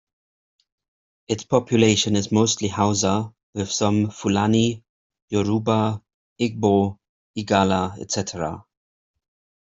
[1.27, 4.83] Its population is mostly Hausa with some Fulani,
[5.29, 6.01] Yoruba,
[6.39, 6.97] Igbo,
[7.37, 8.65] Igala etc.